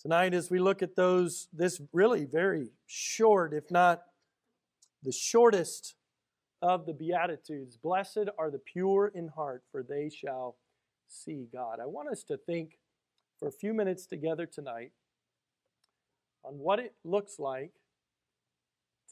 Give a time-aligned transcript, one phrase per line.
[0.00, 4.02] Tonight, as we look at those, this really very short, if not
[5.02, 5.96] the shortest
[6.62, 10.56] of the Beatitudes, blessed are the pure in heart, for they shall
[11.08, 11.80] see God.
[11.82, 12.78] I want us to think
[13.40, 14.92] for a few minutes together tonight
[16.44, 17.72] on what it looks like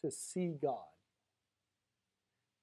[0.03, 0.79] to see God.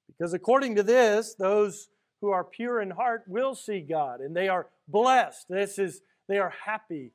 [0.08, 1.90] Because according to this, those
[2.22, 5.48] who are pure in heart will see God, and they are blessed.
[5.50, 7.12] This is they are happy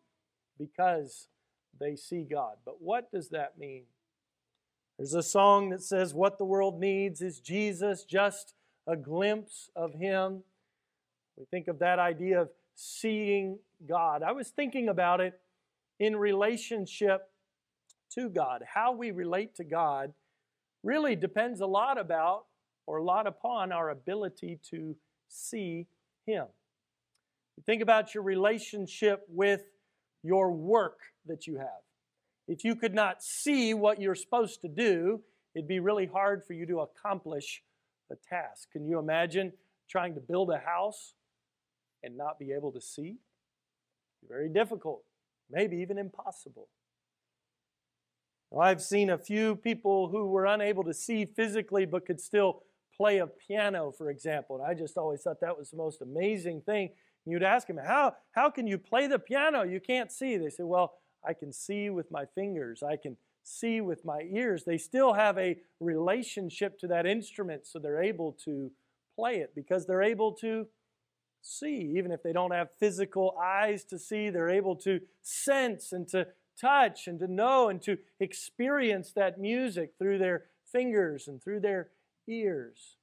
[0.59, 1.29] because
[1.81, 2.57] they see God.
[2.65, 3.85] But what does that mean?
[4.99, 8.55] There's a song that says, What the world needs is Jesus, just
[8.87, 10.43] a glimpse of Him.
[11.37, 14.23] We think of that idea of seeing God.
[14.23, 15.39] I was thinking about it
[16.01, 17.31] in relationship
[18.15, 18.65] to God.
[18.75, 20.13] How we relate to God
[20.83, 22.47] really depends a lot about
[22.87, 24.97] or a lot upon our ability to
[25.29, 25.87] see
[26.27, 26.47] Him.
[27.67, 29.63] think about your relationship with
[30.29, 31.83] your work that you have.
[32.47, 35.23] If you could not see what you're supposed to do,
[35.55, 37.63] it'd be really hard for you to accomplish
[38.11, 38.71] the task.
[38.73, 39.53] Can you imagine
[39.89, 41.15] trying to build a house
[42.03, 43.17] and not be able to see?
[44.29, 45.03] Very difficult,
[45.51, 46.69] maybe even impossible.
[48.53, 52.63] Now, I've seen a few people who were unable to see physically but could still
[52.95, 54.57] play a piano, for example.
[54.57, 56.91] And I just always thought that was the most amazing thing.
[57.31, 59.63] You'd ask them, how, how can you play the piano?
[59.63, 60.37] You can't see.
[60.37, 60.95] They say, Well,
[61.27, 62.83] I can see with my fingers.
[62.83, 64.65] I can see with my ears.
[64.65, 68.71] They still have a relationship to that instrument, so they're able to
[69.17, 70.67] play it because they're able to
[71.43, 71.95] see.
[71.97, 76.27] Even if they don't have physical eyes to see, they're able to sense and to
[76.61, 81.89] touch and to know and to experience that music through their fingers and through their
[82.29, 82.98] ears.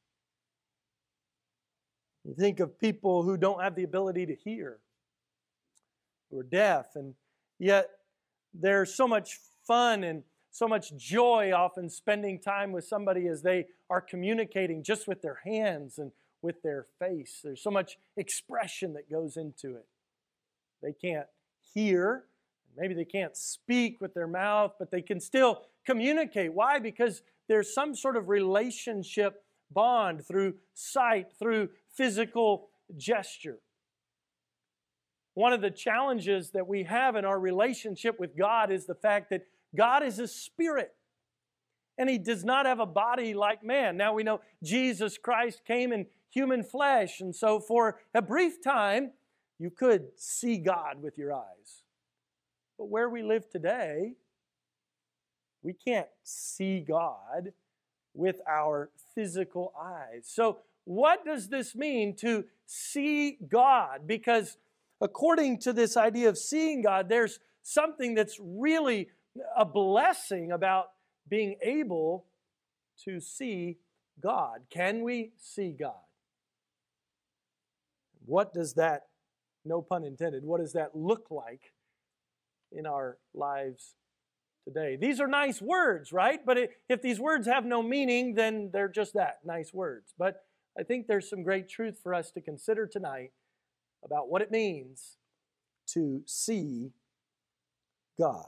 [2.25, 4.79] You think of people who don't have the ability to hear,
[6.31, 7.13] who are deaf, and
[7.59, 7.89] yet
[8.53, 13.65] there's so much fun and so much joy often spending time with somebody as they
[13.89, 17.41] are communicating just with their hands and with their face.
[17.43, 19.85] There's so much expression that goes into it.
[20.81, 21.27] They can't
[21.73, 22.23] hear,
[22.77, 26.53] maybe they can't speak with their mouth, but they can still communicate.
[26.53, 26.79] Why?
[26.79, 33.59] Because there's some sort of relationship bond through sight, through physical gesture.
[35.33, 39.29] One of the challenges that we have in our relationship with God is the fact
[39.31, 39.45] that
[39.75, 40.93] God is a spirit
[41.97, 43.97] and he does not have a body like man.
[43.97, 49.11] Now we know Jesus Christ came in human flesh, and so for a brief time,
[49.57, 51.83] you could see God with your eyes.
[52.77, 54.13] But where we live today,
[55.63, 57.53] we can't see God
[58.13, 60.25] with our physical eyes.
[60.27, 64.07] So what does this mean to see God?
[64.07, 64.57] Because
[65.01, 69.09] according to this idea of seeing God, there's something that's really
[69.57, 70.91] a blessing about
[71.27, 72.25] being able
[73.03, 73.77] to see
[74.21, 74.61] God.
[74.69, 75.93] Can we see God?
[78.25, 79.07] What does that,
[79.65, 81.73] no pun intended, what does that look like
[82.71, 83.95] in our lives
[84.63, 84.95] today?
[84.95, 86.39] These are nice words, right?
[86.45, 86.57] But
[86.87, 90.13] if these words have no meaning, then they're just that nice words.
[90.17, 90.44] But
[90.77, 93.31] I think there's some great truth for us to consider tonight
[94.03, 95.17] about what it means
[95.87, 96.91] to see
[98.19, 98.47] God.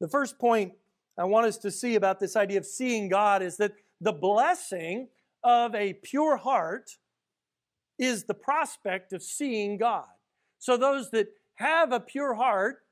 [0.00, 0.74] The first point
[1.18, 5.08] I want us to see about this idea of seeing God is that the blessing
[5.42, 6.98] of a pure heart
[7.98, 10.04] is the prospect of seeing God.
[10.58, 12.82] So those that have a pure heart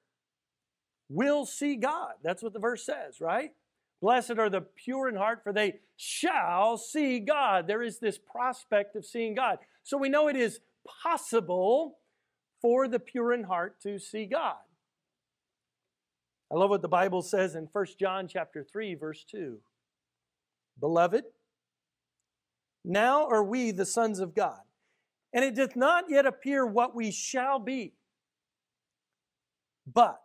[1.11, 2.15] will see God.
[2.22, 3.53] That's what the verse says, right?
[4.04, 7.66] Blessed are the pure in heart, for they shall see God.
[7.66, 9.60] There is this prospect of seeing God.
[9.82, 10.60] So we know it is
[11.03, 11.97] possible
[12.60, 14.56] for the pure in heart to see God.
[16.53, 19.56] I love what the Bible says in 1 John chapter 3 verse 2.
[20.78, 21.25] Beloved,
[22.84, 24.60] now are we the sons of God,
[25.32, 27.94] and it doth not yet appear what we shall be.
[29.91, 30.20] But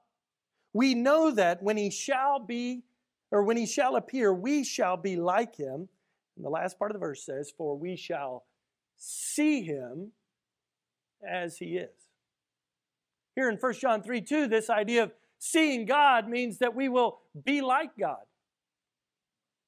[0.74, 2.83] we know that when he shall be
[3.31, 5.90] or when he shall appear, we shall be like him.
[6.36, 8.46] And the last part of the verse says, For we shall
[8.98, 10.12] see him
[11.28, 11.90] as he is.
[13.36, 17.20] Here in 1 John 3 2, this idea of seeing God means that we will
[17.46, 18.24] be like God.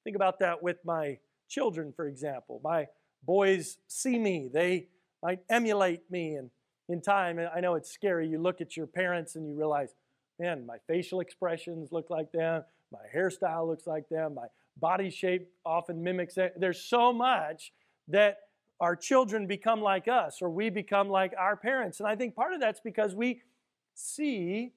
[0.04, 1.18] Think about that with my
[1.48, 2.60] children, for example.
[2.64, 2.86] My
[3.24, 4.88] boys see me, they
[5.22, 6.50] might emulate me, and
[6.88, 8.28] in time, I know it's scary.
[8.28, 9.90] You look at your parents and you realize,
[10.38, 14.46] man, my facial expressions look like them, my hairstyle looks like them, my
[14.76, 16.54] body shape often mimics it.
[16.56, 17.72] There's so much
[18.08, 18.38] that
[18.80, 22.00] our children become like us or we become like our parents.
[22.00, 23.42] And I think part of that's because we
[23.94, 24.72] see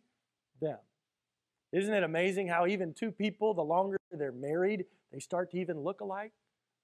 [0.61, 0.77] them.
[1.71, 5.79] Isn't it amazing how even two people, the longer they're married, they start to even
[5.81, 6.31] look alike?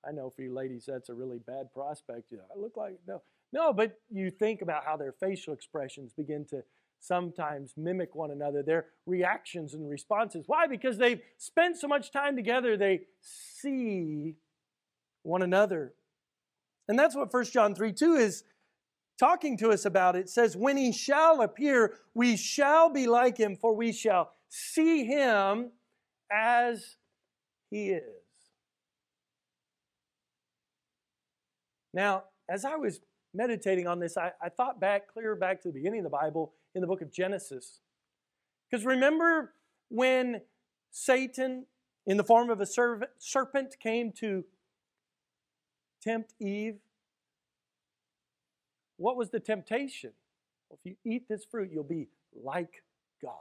[0.06, 2.32] I know for you ladies, that's a really bad prospect.
[2.32, 3.22] You know, I look like, no.
[3.54, 6.64] No, but you think about how their facial expressions begin to
[7.02, 10.44] sometimes mimic one another, their reactions and responses.
[10.48, 10.68] Why?
[10.68, 14.36] Because they've spent so much time together, they see
[15.24, 15.94] one another.
[16.88, 18.44] And that's what 1 John 3 2 is
[19.20, 20.16] talking to us about.
[20.16, 25.06] It says, When he shall appear, we shall be like him, for we shall see
[25.06, 25.72] him
[26.32, 26.98] as
[27.70, 28.04] he is.
[31.94, 33.02] Now, as I was
[33.34, 36.54] meditating on this, I, I thought back, clear back to the beginning of the Bible
[36.74, 37.80] in the book of Genesis.
[38.70, 39.54] Because remember
[39.90, 40.42] when
[40.92, 41.66] Satan,
[42.06, 44.46] in the form of a serpent, came to
[46.02, 46.78] tempt Eve?
[48.98, 50.12] What was the temptation?
[50.70, 52.08] Well, if you eat this fruit, you'll be
[52.42, 52.84] like
[53.22, 53.34] God.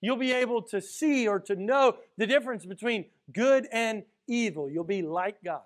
[0.00, 4.68] You'll be able to see or to know the difference between good and evil.
[4.68, 5.62] You'll be like God.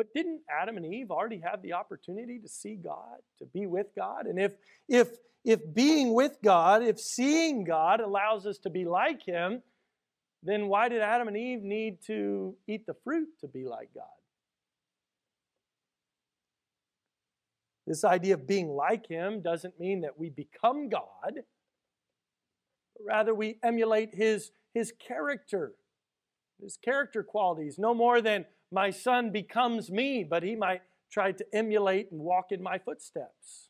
[0.00, 3.88] But didn't Adam and Eve already have the opportunity to see God, to be with
[3.94, 4.24] God?
[4.24, 4.52] And if
[4.88, 5.10] if
[5.44, 9.60] if being with God, if seeing God allows us to be like him,
[10.42, 14.06] then why did Adam and Eve need to eat the fruit to be like God?
[17.86, 21.44] This idea of being like him doesn't mean that we become God, but
[23.06, 25.74] rather we emulate his, his character,
[26.58, 31.44] his character qualities, no more than my son becomes me, but he might try to
[31.52, 33.68] emulate and walk in my footsteps.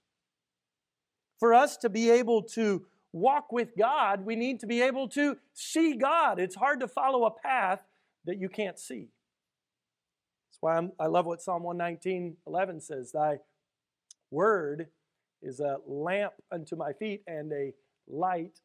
[1.39, 5.39] For us to be able to walk with God, we need to be able to
[5.55, 6.39] see God.
[6.39, 7.81] It's hard to follow a path
[8.27, 9.09] that you can't see.
[10.49, 13.39] That's why I'm, i love what Psalm 119 11 says Thy
[14.31, 14.89] word
[15.43, 17.73] is a lamp unto my feet and a
[18.07, 18.61] light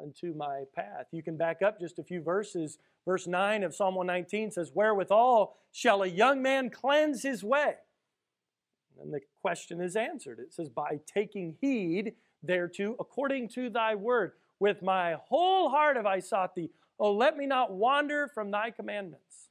[0.00, 1.06] unto my path.
[1.12, 5.56] You can back up just a few verses Verse 9 of Psalm 119 says, Wherewithal
[5.72, 7.74] shall a young man cleanse his way?
[9.00, 10.38] And the question is answered.
[10.38, 14.32] It says, By taking heed thereto according to thy word.
[14.58, 16.70] With my whole heart have I sought thee.
[16.98, 19.48] Oh, let me not wander from thy commandments.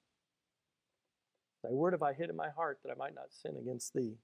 [1.63, 4.15] Thy word have I hid in my heart that I might not sin against thee.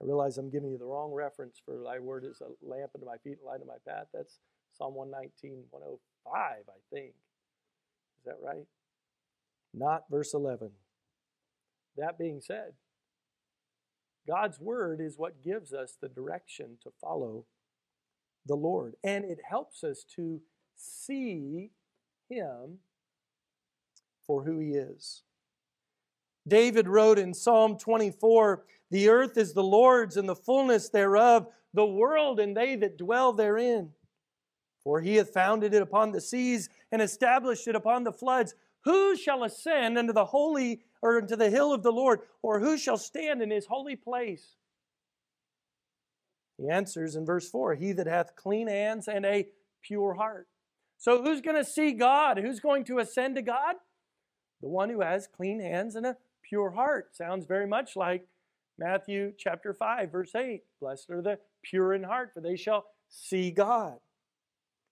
[0.00, 3.06] I realize I'm giving you the wrong reference for thy word is a lamp unto
[3.06, 4.06] my feet, a light unto my path.
[4.12, 4.38] That's
[4.76, 7.14] Psalm 119, 105, I think.
[8.18, 8.66] Is that right?
[9.74, 10.70] Not verse 11.
[11.96, 12.72] That being said,
[14.26, 17.44] God's word is what gives us the direction to follow
[18.46, 18.94] the Lord.
[19.02, 20.40] And it helps us to
[20.76, 21.70] see
[22.28, 22.78] Him
[24.26, 25.22] for who He is.
[26.46, 31.86] David wrote in Psalm 24 The earth is the Lord's and the fullness thereof, the
[31.86, 33.90] world and they that dwell therein.
[34.84, 38.54] For he hath founded it upon the seas and established it upon the floods.
[38.84, 42.76] Who shall ascend unto the holy or into the hill of the Lord, or who
[42.76, 44.56] shall stand in his holy place?
[46.58, 49.48] He answers in verse 4 He that hath clean hands and a
[49.82, 50.48] pure heart.
[50.98, 52.38] So, who's going to see God?
[52.38, 53.76] Who's going to ascend to God?
[54.60, 57.16] The one who has clean hands and a pure heart.
[57.16, 58.26] Sounds very much like
[58.78, 60.62] Matthew chapter 5, verse 8.
[60.80, 63.98] Blessed are the pure in heart, for they shall see God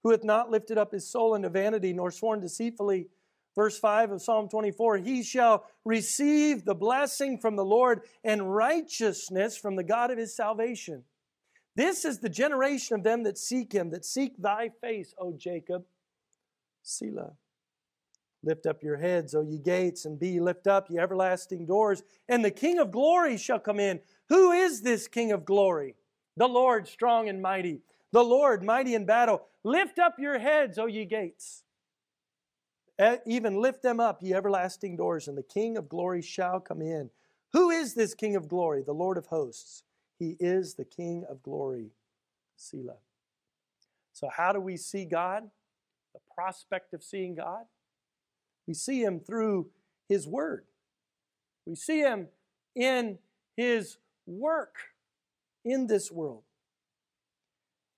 [0.03, 3.09] who hath not lifted up his soul unto vanity, nor sworn deceitfully.
[3.55, 9.57] Verse 5 of Psalm 24 He shall receive the blessing from the Lord and righteousness
[9.57, 11.05] from the God of his salvation.
[11.77, 15.85] This is the generation of them that seek him, that seek thy face, O Jacob.
[16.83, 17.33] Selah.
[18.43, 22.45] Lift up your heads, O ye gates, and be lift up, ye everlasting doors, and
[22.45, 24.01] the King of glory shall come in.
[24.31, 25.95] Who is this King of glory?
[26.37, 29.43] The Lord strong and mighty, the Lord mighty in battle.
[29.65, 31.65] Lift up your heads, O ye gates.
[33.27, 37.11] Even lift them up, ye everlasting doors, and the King of glory shall come in.
[37.53, 38.83] Who is this King of glory?
[38.83, 39.85] The Lord of hosts.
[40.19, 41.93] He is the King of glory.
[42.57, 42.99] Selah.
[44.13, 45.45] So, how do we see God?
[46.13, 47.65] The prospect of seeing God?
[48.67, 49.71] We see Him through
[50.09, 50.67] His Word.
[51.65, 52.29] We see Him
[52.77, 53.19] in
[53.57, 54.77] His work
[55.65, 56.43] in this world.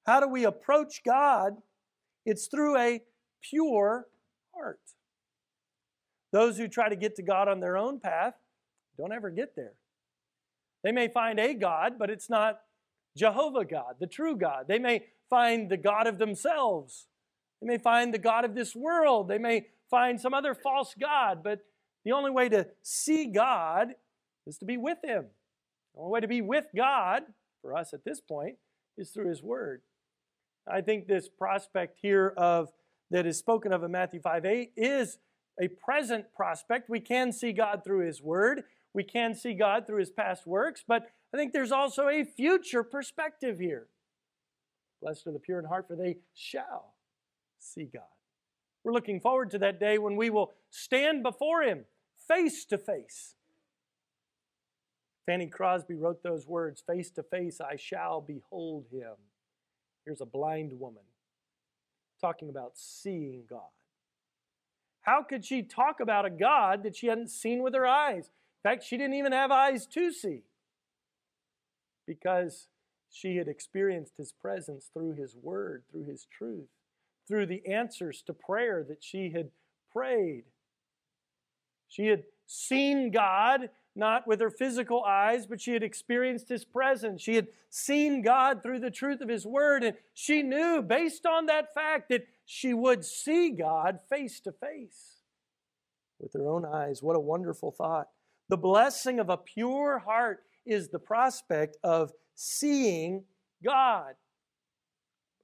[0.07, 1.55] How do we approach God?
[2.25, 3.03] It's through a
[3.43, 4.07] pure
[4.55, 4.81] heart.
[6.33, 8.35] Those who try to get to God on their own path
[8.97, 9.75] don't ever get there.
[10.83, 12.61] They may find a God, but it's not
[13.17, 14.67] Jehovah God, the true God.
[14.69, 17.07] They may find the God of themselves.
[17.61, 19.29] They may find the God of this world.
[19.29, 21.61] They may find some other false God, but
[22.05, 23.89] the only way to see God
[24.47, 25.27] is to be with Him.
[25.95, 27.23] The only way to be with God,
[27.61, 28.57] for us at this point,
[28.97, 29.83] is through his word.
[30.71, 32.71] I think this prospect here of
[33.11, 35.19] that is spoken of in Matthew 5 8 is
[35.61, 36.89] a present prospect.
[36.89, 38.65] We can see God through his word.
[38.95, 42.83] We can see God through his past works, but I think there's also a future
[42.83, 43.87] perspective here.
[45.01, 46.95] Blessed are the pure in heart, for they shall
[47.59, 48.03] see God.
[48.85, 51.85] We're looking forward to that day when we will stand before him
[52.29, 53.35] face to face.
[55.25, 59.15] Fanny Crosby wrote those words face to face, I shall behold him.
[60.05, 61.03] Here's a blind woman
[62.21, 63.61] talking about seeing God.
[65.03, 68.31] How could she talk about a God that she hadn't seen with her eyes?
[68.65, 70.43] In fact, she didn't even have eyes to see
[72.07, 72.69] because
[73.11, 76.69] she had experienced his presence through his word, through his truth,
[77.27, 79.51] through the answers to prayer that she had
[79.93, 80.45] prayed.
[81.89, 87.23] She had seen God not with her physical eyes, but she had experienced His presence.
[87.23, 91.47] She had seen God through the truth of His Word, and she knew, based on
[91.47, 95.23] that fact, that she would see God face to face
[96.19, 97.03] with her own eyes.
[97.03, 98.09] What a wonderful thought.
[98.49, 103.25] The blessing of a pure heart is the prospect of seeing
[103.65, 104.15] God.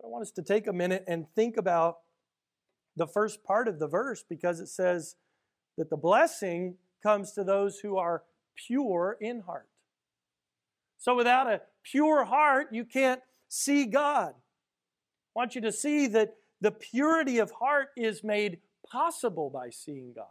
[0.03, 1.99] I want us to take a minute and think about
[2.97, 5.17] the first part of the verse because it says
[5.77, 8.23] that the blessing comes to those who are
[8.67, 9.69] pure in heart.
[10.99, 14.31] So without a pure heart, you can't see God.
[14.31, 18.59] I want you to see that the purity of heart is made
[18.91, 20.27] possible by seeing God.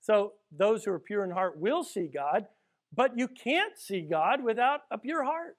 [0.00, 2.46] So those who are pure in heart will see God,
[2.94, 5.56] but you can't see God without a pure heart.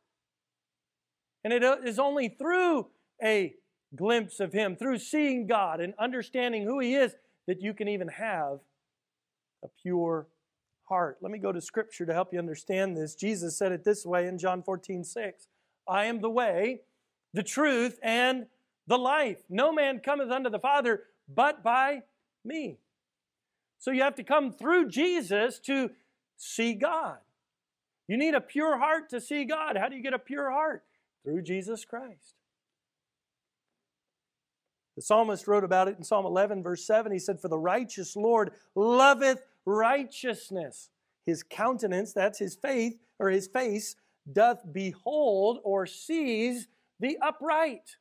[1.44, 2.88] And it uh, is only through
[3.24, 3.56] a
[3.96, 7.14] glimpse of Him, through seeing God and understanding who He is,
[7.48, 8.60] that you can even have
[9.64, 10.28] a pure
[10.88, 11.18] heart.
[11.22, 13.16] Let me go to Scripture to help you understand this.
[13.16, 15.48] Jesus said it this way in John 14, 6.
[15.88, 16.82] I am the way,
[17.34, 18.48] the truth, and
[18.88, 19.40] the life.
[19.50, 22.02] No man cometh unto the Father but by
[22.44, 22.78] me.
[23.80, 25.92] So you have to come through Jesus to
[26.38, 27.18] see God.
[28.08, 29.78] You need a pure heart to see God.
[29.78, 30.84] How do you get a pure heart?
[31.24, 32.36] Through Jesus Christ.
[34.96, 37.12] The psalmist wrote about it in Psalm 11, verse 7.
[37.12, 40.90] He said, For the righteous Lord loveth righteousness.
[41.26, 43.96] His countenance, that's his faith or his face,
[44.32, 46.68] doth behold or sees
[47.00, 47.98] the upright.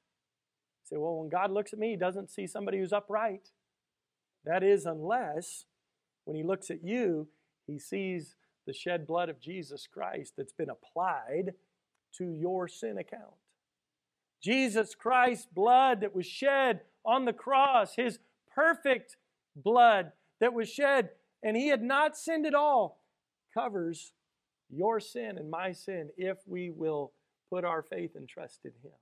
[0.80, 3.50] You say, well, when God looks at me, he doesn't see somebody who's upright.
[4.44, 5.64] That is, unless
[6.24, 7.26] when he looks at you,
[7.66, 11.54] he sees the shed blood of Jesus Christ that's been applied
[12.18, 13.34] to your sin account.
[14.40, 18.20] Jesus Christ's blood that was shed on the cross, his
[18.54, 19.16] perfect
[19.56, 21.10] blood that was shed
[21.46, 22.98] and he had not sinned at all,
[23.54, 24.12] covers
[24.68, 27.12] your sin and my sin if we will
[27.48, 28.96] put our faith and trust in him.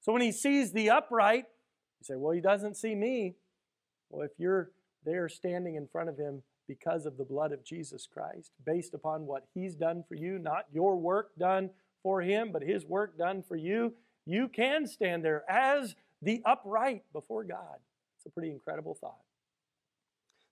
[0.00, 1.46] So when he sees the upright,
[2.00, 3.36] you say, Well, he doesn't see me.
[4.10, 4.72] Well, if you're
[5.06, 9.24] there standing in front of him because of the blood of Jesus Christ, based upon
[9.24, 11.70] what he's done for you, not your work done
[12.02, 13.94] for him, but his work done for you,
[14.26, 17.78] you can stand there as the upright before God.
[18.18, 19.22] It's a pretty incredible thought.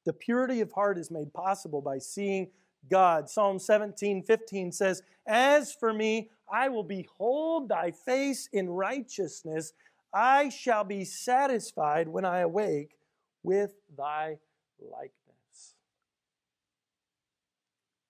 [0.06, 2.48] The purity of heart is made possible by seeing
[2.88, 3.28] God.
[3.28, 9.72] Psalm 17, 15 says, As for me, I will behold thy face in righteousness.
[10.14, 12.96] I shall be satisfied when I awake
[13.42, 14.38] with thy
[14.80, 15.74] likeness.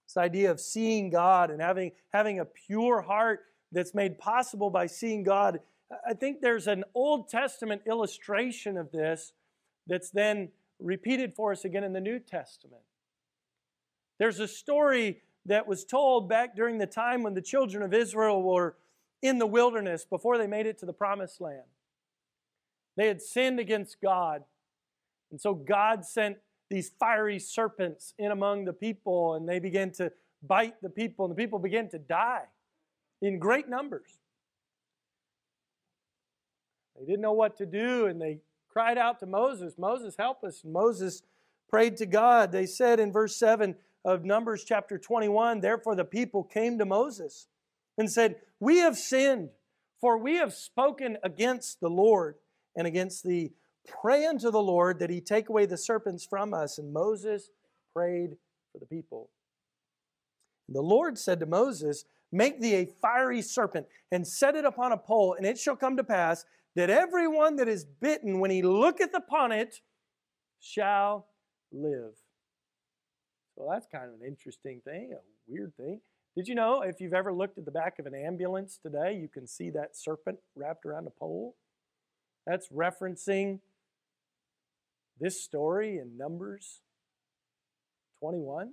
[0.06, 3.40] This idea of seeing God and having, having a pure heart
[3.72, 5.60] that's made possible by seeing God.
[6.06, 9.32] I think there's an Old Testament illustration of this
[9.86, 10.50] that's then
[10.80, 12.83] repeated for us again in the New Testament.
[14.18, 18.42] There's a story that was told back during the time when the children of Israel
[18.42, 18.76] were
[19.23, 21.62] in the wilderness before they made it to the promised land.
[22.97, 24.42] They had sinned against God.
[25.30, 26.38] And so God sent
[26.71, 30.11] these fiery serpents in among the people, and they began to
[30.42, 32.45] bite the people, and the people began to die
[33.23, 34.18] in great numbers.
[36.99, 38.38] They didn't know what to do, and they
[38.76, 40.61] cried out to Moses, Moses, help us.
[40.62, 41.23] And Moses
[41.71, 42.52] prayed to God.
[42.52, 47.47] They said in verse 7 of Numbers chapter 21, Therefore the people came to Moses
[47.97, 49.49] and said, We have sinned,
[49.99, 52.35] for we have spoken against the Lord
[52.76, 53.52] and against thee.
[53.88, 56.76] Pray unto the Lord that he take away the serpents from us.
[56.76, 57.49] And Moses
[57.95, 58.37] prayed
[58.73, 59.30] for the people.
[60.68, 64.99] The Lord said to Moses, Make thee a fiery serpent and set it upon a
[64.99, 66.45] pole, and it shall come to pass
[66.76, 69.80] that everyone that is bitten, when he looketh upon it,
[70.61, 71.26] shall
[71.73, 72.12] live.
[73.56, 76.00] Well, that's kind of an interesting thing, a weird thing.
[76.37, 79.26] Did you know if you've ever looked at the back of an ambulance today, you
[79.26, 81.56] can see that serpent wrapped around a pole?
[82.47, 83.61] That's referencing
[85.18, 86.83] this story in Numbers
[88.21, 88.73] 21.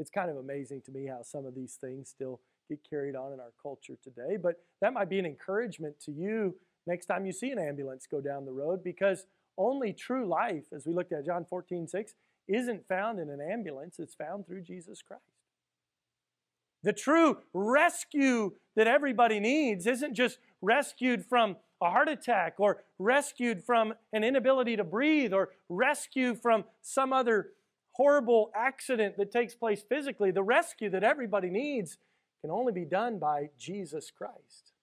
[0.00, 3.32] It's kind of amazing to me how some of these things still get carried on
[3.32, 4.36] in our culture today.
[4.36, 8.20] But that might be an encouragement to you next time you see an ambulance go
[8.20, 9.26] down the road because
[9.56, 12.14] only true life, as we looked at John 14, 6,
[12.48, 15.22] isn't found in an ambulance, it's found through Jesus Christ.
[16.82, 23.62] The true rescue that everybody needs isn't just rescued from a heart attack or rescued
[23.64, 27.50] from an inability to breathe or rescued from some other
[27.92, 30.30] horrible accident that takes place physically.
[30.30, 31.96] The rescue that everybody needs
[32.42, 34.73] can only be done by Jesus Christ.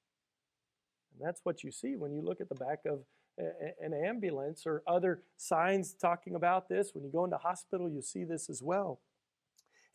[1.24, 3.00] That's what you see when you look at the back of
[3.38, 6.92] an ambulance or other signs talking about this.
[6.94, 9.00] When you go into hospital, you see this as well.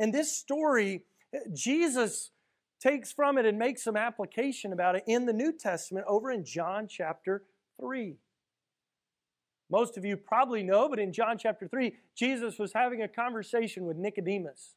[0.00, 1.04] And this story,
[1.35, 2.30] eh, Jesus
[2.80, 6.45] takes from it and makes some application about it in the New Testament over in
[6.45, 7.45] John chapter
[7.80, 8.16] 3.
[9.71, 13.85] Most of you probably know, but in John chapter 3, Jesus was having a conversation
[13.85, 14.75] with Nicodemus.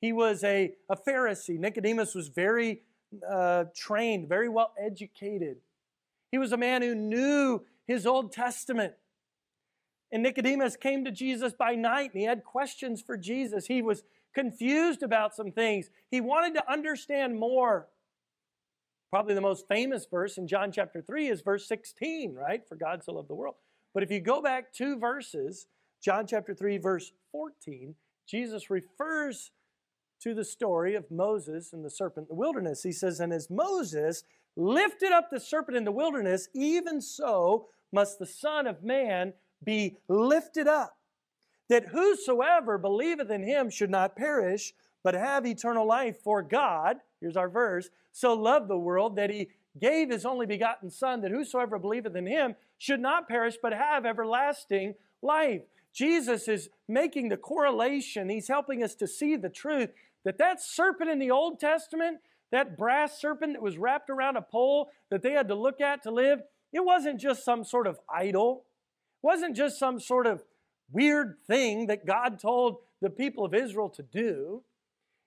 [0.00, 1.58] He was a, a Pharisee.
[1.58, 2.82] Nicodemus was very
[3.28, 5.58] uh, trained, very well educated.
[6.30, 8.94] He was a man who knew his Old Testament.
[10.10, 13.66] And Nicodemus came to Jesus by night and he had questions for Jesus.
[13.66, 14.02] He was
[14.34, 15.90] confused about some things.
[16.10, 17.88] He wanted to understand more.
[19.10, 22.66] Probably the most famous verse in John chapter 3 is verse 16, right?
[22.68, 23.54] For God so loved the world.
[23.94, 25.66] But if you go back two verses,
[26.02, 27.94] John chapter 3, verse 14,
[28.26, 29.50] Jesus refers
[30.22, 32.82] to the story of Moses and the serpent in the wilderness.
[32.82, 34.24] He says, And as Moses
[34.56, 39.32] lifted up the serpent in the wilderness, even so must the Son of Man
[39.64, 40.96] be lifted up,
[41.68, 44.72] that whosoever believeth in him should not perish,
[45.02, 46.16] but have eternal life.
[46.22, 49.48] For God, here's our verse, so loved the world that he
[49.80, 54.04] gave his only begotten Son, that whosoever believeth in him should not perish, but have
[54.04, 55.62] everlasting life.
[55.92, 58.28] Jesus is making the correlation.
[58.28, 59.90] He's helping us to see the truth
[60.24, 62.18] that that serpent in the Old Testament,
[62.50, 66.02] that brass serpent that was wrapped around a pole that they had to look at
[66.02, 66.40] to live,
[66.72, 68.64] it wasn't just some sort of idol.
[69.22, 70.44] It wasn't just some sort of
[70.90, 74.62] weird thing that God told the people of Israel to do.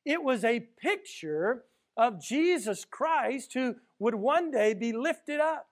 [0.05, 1.63] It was a picture
[1.95, 5.67] of Jesus Christ who would one day be lifted up.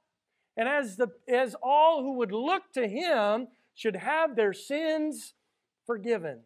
[0.55, 5.34] And as, the, as all who would look to him should have their sins
[5.86, 6.41] forgiven.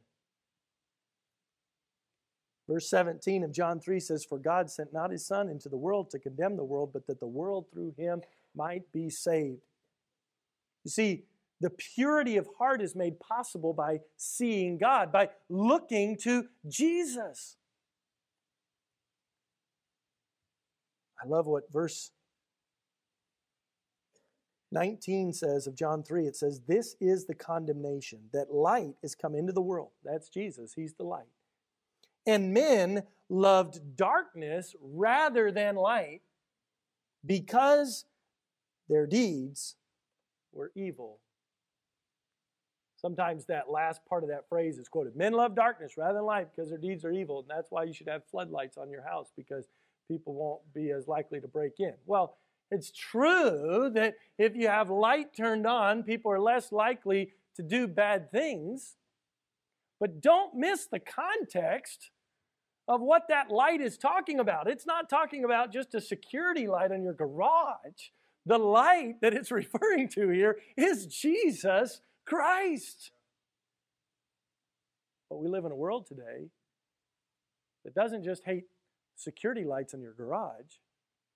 [2.74, 6.10] Verse 17 of John 3 says, For God sent not his Son into the world
[6.10, 8.24] to condemn the world, but that the world through him
[8.56, 9.62] might be saved.
[10.84, 11.26] You see,
[11.62, 17.58] the purity of heart is made possible by seeing God, by looking to Jesus.
[21.24, 22.10] I love what verse
[24.72, 26.26] 19 says of John 3.
[26.26, 29.92] It says, This is the condemnation that light is come into the world.
[30.04, 31.28] That's Jesus, He's the light.
[32.26, 36.22] And men loved darkness rather than light
[37.26, 38.06] because
[38.90, 39.76] their deeds
[40.52, 41.20] were evil.
[42.96, 46.48] Sometimes that last part of that phrase is quoted Men love darkness rather than light
[46.56, 47.40] because their deeds are evil.
[47.40, 49.68] And that's why you should have floodlights on your house because
[50.08, 51.96] people won't be as likely to break in.
[52.06, 52.38] Well,
[52.72, 57.88] it's true that if you have light turned on, people are less likely to do
[57.88, 58.96] bad things.
[60.00, 62.10] But don't miss the context
[62.88, 64.70] of what that light is talking about.
[64.70, 68.10] It's not talking about just a security light on your garage.
[68.46, 73.12] The light that it's referring to here is Jesus Christ.
[75.30, 76.50] But we live in a world today
[77.86, 78.66] that doesn't just hate
[79.16, 80.78] security lights in your garage.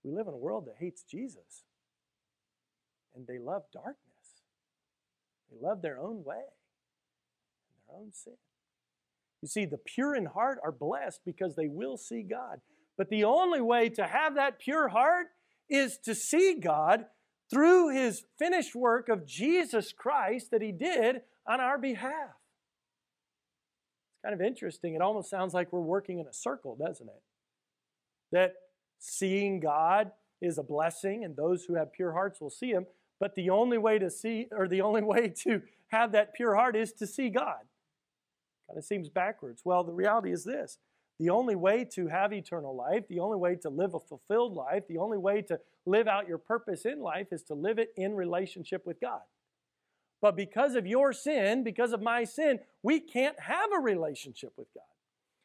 [0.03, 1.63] We live in a world that hates Jesus.
[3.15, 3.95] And they love darkness.
[5.49, 8.33] They love their own way and their own sin.
[9.41, 12.59] You see, the pure in heart are blessed because they will see God.
[12.97, 15.27] But the only way to have that pure heart
[15.69, 17.05] is to see God
[17.49, 22.35] through his finished work of Jesus Christ that he did on our behalf.
[24.11, 24.95] It's kind of interesting.
[24.95, 27.21] It almost sounds like we're working in a circle, doesn't it?
[28.31, 28.55] That
[28.99, 32.87] seeing God is a blessing and those who have pure hearts will see him,
[33.19, 36.75] but the only way to see or the only way to have that pure heart
[36.75, 37.61] is to see God.
[38.67, 39.61] Kind of seems backwards.
[39.63, 40.77] Well, the reality is this
[41.19, 44.83] the only way to have eternal life, the only way to live a fulfilled life,
[44.87, 48.15] the only way to live out your purpose in life is to live it in
[48.15, 49.21] relationship with God.
[50.21, 54.67] But because of your sin, because of my sin, we can't have a relationship with
[54.73, 54.83] God.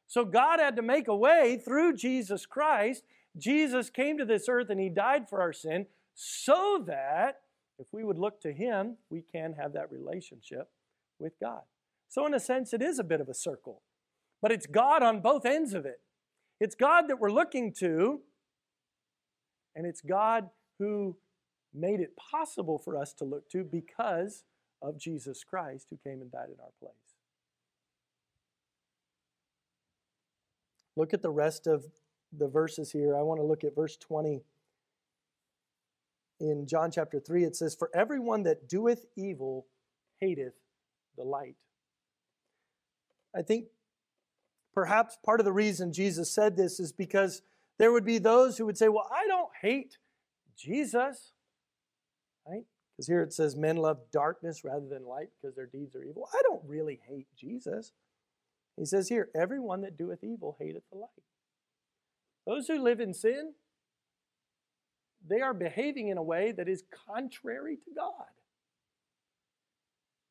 [0.06, 3.04] So God had to make a way through Jesus Christ.
[3.38, 7.40] Jesus came to this earth and he died for our sin so that
[7.78, 10.68] if we would look to him, we can have that relationship
[11.18, 11.62] with God.
[12.12, 13.80] So, in a sense, it is a bit of a circle,
[14.42, 16.00] but it's God on both ends of it.
[16.60, 18.20] It's God that we're looking to,
[19.74, 21.16] and it's God who
[21.72, 24.44] made it possible for us to look to because
[24.82, 26.92] of Jesus Christ who came and died in our place.
[30.94, 31.86] Look at the rest of
[32.30, 33.16] the verses here.
[33.16, 34.42] I want to look at verse 20.
[36.40, 39.64] In John chapter 3, it says, For everyone that doeth evil
[40.20, 40.56] hateth
[41.16, 41.56] the light.
[43.34, 43.66] I think
[44.74, 47.42] perhaps part of the reason Jesus said this is because
[47.78, 49.98] there would be those who would say, Well, I don't hate
[50.56, 51.32] Jesus.
[52.46, 52.64] Right?
[52.96, 56.28] Because here it says, Men love darkness rather than light because their deeds are evil.
[56.32, 57.92] I don't really hate Jesus.
[58.76, 61.10] He says here, Everyone that doeth evil hateth the light.
[62.46, 63.52] Those who live in sin,
[65.26, 68.26] they are behaving in a way that is contrary to God.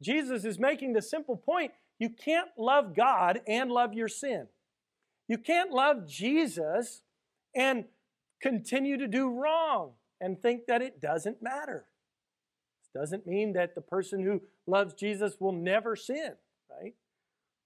[0.01, 4.47] Jesus is making the simple point you can't love God and love your sin.
[5.27, 7.03] You can't love Jesus
[7.55, 7.85] and
[8.41, 11.85] continue to do wrong and think that it doesn't matter.
[12.81, 16.31] This doesn't mean that the person who loves Jesus will never sin,
[16.71, 16.95] right?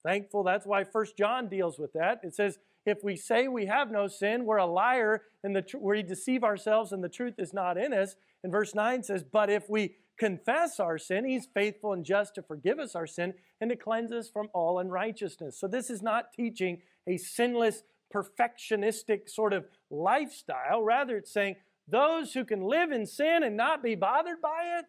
[0.06, 2.20] Thankful that's why First John deals with that.
[2.22, 5.78] It says, if we say we have no sin, we're a liar and the tr-
[5.78, 8.18] we deceive ourselves and the truth is not in us.
[8.44, 12.42] And verse 9 says, But if we confess our sin, he's faithful and just to
[12.42, 15.60] forgive us our sin and to cleanse us from all unrighteousness.
[15.60, 20.84] So this is not teaching a sinless, perfectionistic sort of lifestyle.
[20.84, 21.56] Rather, it's saying
[21.88, 24.86] those who can live in sin and not be bothered by it,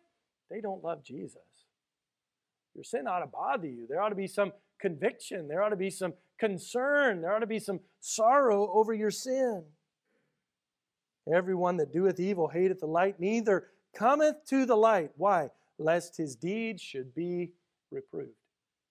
[0.50, 1.40] they don't love Jesus.
[2.74, 3.86] Your sin ought to bother you.
[3.88, 5.48] There ought to be some conviction.
[5.48, 7.22] There ought to be some concern.
[7.22, 9.64] There ought to be some sorrow over your sin.
[11.32, 15.10] Everyone that doeth evil hateth the light, neither cometh to the light.
[15.16, 15.50] Why?
[15.78, 17.52] Lest his deeds should be
[17.90, 18.30] reproved.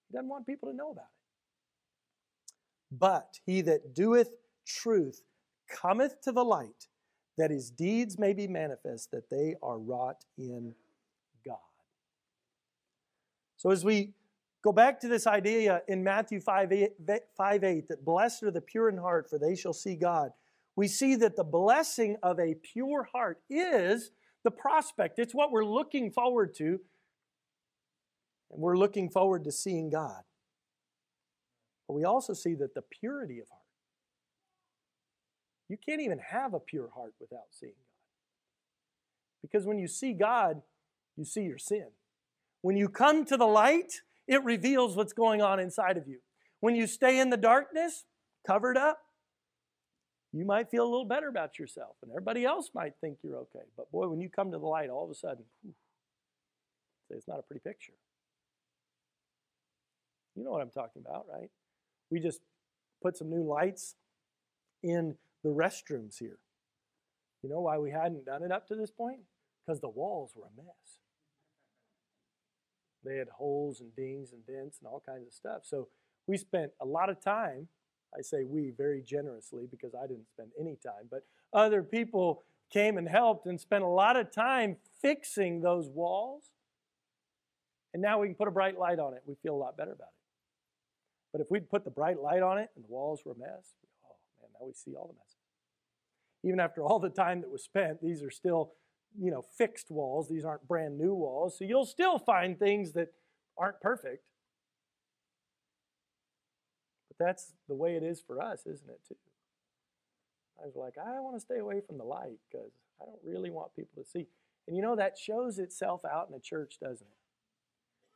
[0.09, 2.55] He doesn't want people to know about it.
[2.91, 4.31] But he that doeth
[4.65, 5.21] truth
[5.69, 6.87] cometh to the light,
[7.37, 10.73] that his deeds may be manifest, that they are wrought in
[11.45, 11.57] God.
[13.57, 14.13] So as we
[14.65, 16.91] Go back to this idea in Matthew 5 8,
[17.37, 20.31] 5, 8 that blessed are the pure in heart, for they shall see God.
[20.75, 24.09] We see that the blessing of a pure heart is
[24.45, 25.19] the prospect.
[25.19, 26.79] It's what we're looking forward to.
[28.51, 30.21] And we're looking forward to seeing God.
[31.87, 33.61] But we also see that the purity of heart.
[35.67, 39.41] You can't even have a pure heart without seeing God.
[39.41, 40.61] Because when you see God,
[41.17, 41.87] you see your sin.
[42.61, 46.19] When you come to the light, it reveals what's going on inside of you.
[46.59, 48.05] When you stay in the darkness,
[48.45, 48.99] covered up,
[50.39, 53.65] you might feel a little better about yourself, and everybody else might think you're okay.
[53.77, 55.73] But boy, when you come to the light, all of a sudden, whew,
[57.09, 57.93] it's not a pretty picture.
[60.35, 61.49] You know what I'm talking about, right?
[62.09, 62.41] We just
[63.01, 63.95] put some new lights
[64.83, 66.37] in the restrooms here.
[67.41, 69.19] You know why we hadn't done it up to this point?
[69.65, 70.99] Because the walls were a mess.
[73.05, 75.61] They had holes and dings and dents and all kinds of stuff.
[75.63, 75.87] So
[76.27, 77.67] we spent a lot of time.
[78.17, 82.97] I say we very generously because I didn't spend any time, but other people came
[82.97, 86.51] and helped and spent a lot of time fixing those walls.
[87.93, 89.23] And now we can put a bright light on it.
[89.25, 91.31] We feel a lot better about it.
[91.31, 93.75] But if we'd put the bright light on it and the walls were a mess,
[94.05, 95.35] oh man, now we see all the messes.
[96.43, 98.73] Even after all the time that was spent, these are still
[99.19, 100.29] you know, fixed walls.
[100.29, 101.57] These aren't brand new walls.
[101.57, 103.13] So you'll still find things that
[103.57, 104.29] aren't perfect.
[107.17, 109.15] But that's the way it is for us, isn't it, too?
[110.61, 113.49] I was like, I want to stay away from the light because I don't really
[113.49, 114.27] want people to see.
[114.67, 117.17] And you know, that shows itself out in the church, doesn't it?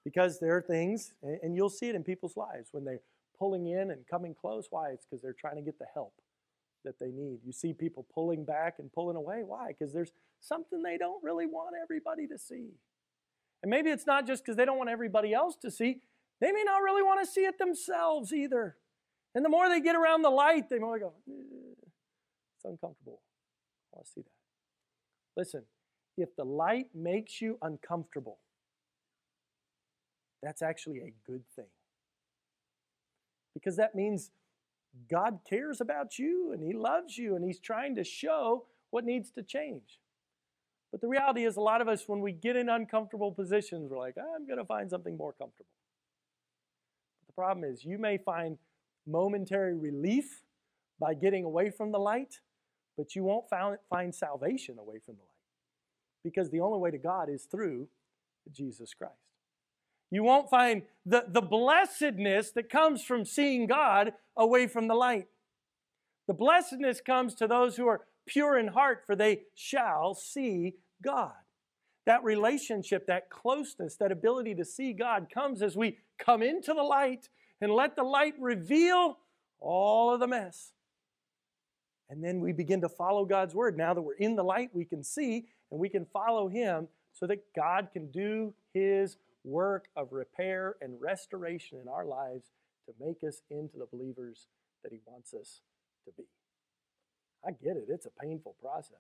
[0.04, 3.02] Because there are things, and you'll see it in people's lives when they're
[3.38, 4.68] pulling in and coming close.
[4.70, 4.90] Why?
[4.90, 6.14] It's because they're trying to get the help
[6.86, 7.40] that they need.
[7.46, 9.44] You see people pulling back and pulling away.
[9.46, 9.68] Why?
[9.68, 12.70] Because there's something they don't really want everybody to see.
[13.62, 16.02] And maybe it's not just because they don't want everybody else to see,
[16.40, 18.78] they may not really want to see it themselves either.
[19.36, 21.34] And the more they get around the light, they more go, eh,
[22.56, 23.22] it's uncomfortable.
[23.94, 25.40] I want to see that.
[25.40, 25.64] Listen,
[26.18, 28.40] if the light makes you uncomfortable,
[30.42, 31.68] that's actually a good thing.
[33.54, 34.32] Because that means
[35.10, 39.32] God cares about you and He loves you and He's trying to show what needs
[39.32, 40.00] to change.
[40.92, 44.00] But the reality is, a lot of us, when we get in uncomfortable positions, we're
[44.00, 45.70] like, I'm going to find something more comfortable.
[47.22, 48.58] But the problem is, you may find
[49.08, 50.44] momentary relief
[51.00, 52.36] by getting away from the light,
[52.98, 53.46] but you won't
[53.90, 56.24] find salvation away from the light.
[56.24, 57.88] Because the only way to God is through
[58.52, 59.14] Jesus Christ.
[60.12, 65.28] You won't find the, the blessedness that comes from seeing God away from the light.
[66.28, 71.32] The blessedness comes to those who are pure in heart, for they shall see God.
[72.06, 76.84] That relationship, that closeness, that ability to see God comes as we come into the
[76.84, 77.30] light
[77.62, 79.18] and let the light reveal
[79.60, 80.74] all of the mess.
[82.10, 83.78] And then we begin to follow God's word.
[83.78, 87.28] Now that we're in the light, we can see and we can follow Him so
[87.28, 92.52] that God can do His work of repair and restoration in our lives
[92.88, 94.48] to make us into the believers
[94.84, 95.62] that He wants us
[96.06, 96.24] to be.
[97.46, 98.98] I get it, it's a painful process.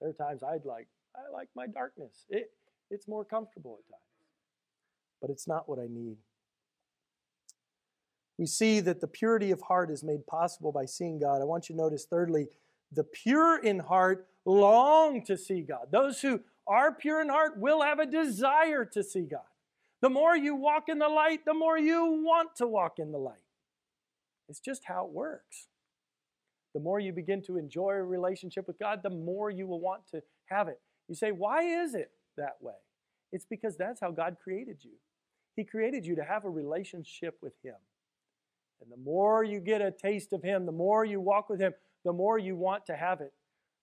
[0.00, 2.26] There are times I'd like, I like my darkness.
[2.28, 2.50] It,
[2.90, 4.02] it's more comfortable at times.
[5.20, 6.18] But it's not what I need.
[8.38, 11.40] We see that the purity of heart is made possible by seeing God.
[11.40, 12.48] I want you to notice, thirdly,
[12.92, 15.88] the pure in heart long to see God.
[15.90, 19.42] Those who are pure in heart will have a desire to see God.
[20.00, 23.18] The more you walk in the light, the more you want to walk in the
[23.18, 23.36] light.
[24.48, 25.68] It's just how it works.
[26.74, 30.06] The more you begin to enjoy a relationship with God, the more you will want
[30.10, 30.80] to have it.
[31.08, 32.74] You say, why is it that way?
[33.32, 34.92] It's because that's how God created you.
[35.56, 37.76] He created you to have a relationship with Him.
[38.84, 41.72] And the more you get a taste of Him, the more you walk with Him,
[42.04, 43.32] the more you want to have it.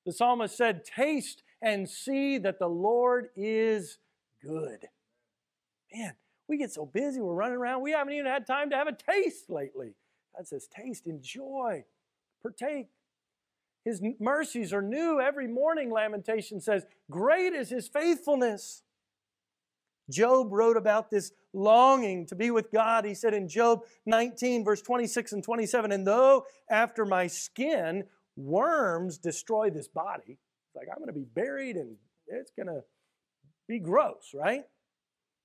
[0.06, 3.98] The psalmist said, Taste and see that the Lord is
[4.44, 4.88] good.
[5.94, 6.14] Man,
[6.48, 8.96] we get so busy, we're running around, we haven't even had time to have a
[8.96, 9.96] taste lately.
[10.36, 11.84] God says, Taste, enjoy,
[12.44, 12.88] partake.
[13.84, 16.86] His mercies are new every morning, Lamentation says.
[17.10, 18.84] Great is his faithfulness.
[20.12, 23.06] Job wrote about this longing to be with God.
[23.06, 29.18] He said in Job 19, verse 26 and 27, And though after my skin worms
[29.18, 31.96] destroy this body, it's like I'm going to be buried and
[32.28, 32.84] it's going to
[33.68, 34.64] be gross, right?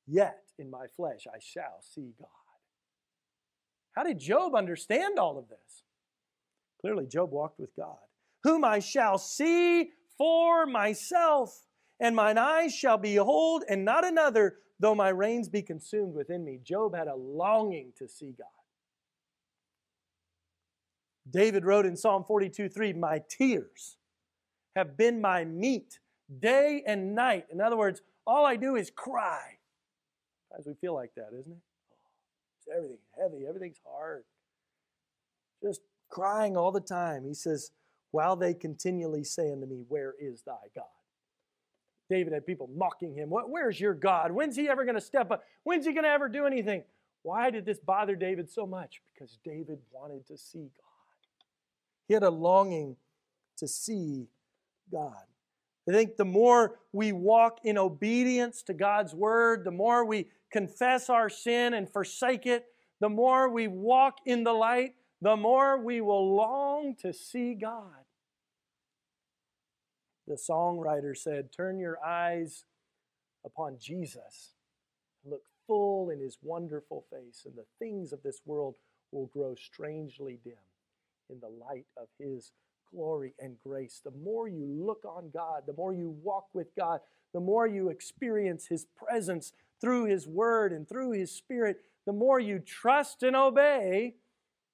[0.07, 2.29] Yet in my flesh I shall see God.
[3.97, 5.83] How did Job understand all of this?
[6.81, 7.97] Clearly, Job walked with God,
[8.45, 11.66] whom I shall see for myself
[12.01, 16.59] and mine eyes shall behold, and not another, though my reins be consumed within me.
[16.63, 18.47] Job had a longing to see God.
[21.29, 23.97] David wrote in Psalm 42 3, My tears
[24.77, 25.99] have been my meat
[26.41, 27.47] day and night.
[27.51, 29.59] In other words, all I do is cry.
[30.57, 31.59] As we feel like that, isn't it?
[32.59, 34.25] It's everything heavy, everything's hard.
[35.63, 37.25] Just crying all the time.
[37.25, 37.73] He says,
[38.11, 40.85] While they continually say unto me, Where is thy God?
[42.09, 43.29] David had people mocking him.
[43.31, 44.31] Where's your God?
[44.33, 45.45] When's he ever going to step up?
[45.65, 46.85] When's he going to ever do anything?
[47.23, 49.03] Why did this bother David so much?
[49.13, 51.29] Because David wanted to see God.
[52.07, 52.97] He had a longing
[53.57, 54.29] to see
[54.93, 55.25] God.
[55.89, 61.11] I think the more we walk in obedience to God's word, the more we confess
[61.11, 62.67] our sin and forsake it,
[63.01, 68.06] the more we walk in the light, the more we will long to see God.
[70.27, 72.65] The songwriter said, Turn your eyes
[73.45, 74.55] upon Jesus.
[75.25, 78.75] Look full in his wonderful face, and the things of this world
[79.13, 80.55] will grow strangely dim
[81.31, 82.53] in the light of his
[82.93, 84.01] glory and grace.
[84.05, 87.01] The more you look on God, the more you walk with God,
[87.33, 92.41] the more you experience his presence through his word and through his spirit, the more
[92.41, 94.15] you trust and obey,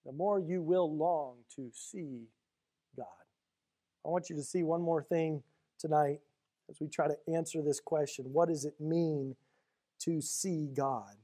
[0.04, 2.28] the more you will long to see.
[4.04, 5.42] I want you to see one more thing
[5.78, 6.20] tonight
[6.68, 9.36] as we try to answer this question what does it mean
[10.00, 11.16] to see God?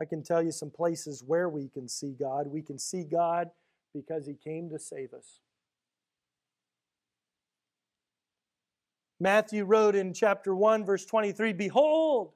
[0.00, 2.46] I can tell you some places where we can see God.
[2.46, 3.50] We can see God
[3.94, 5.40] because He came to save us.
[9.18, 12.32] Matthew wrote in chapter 1, verse 23 Behold,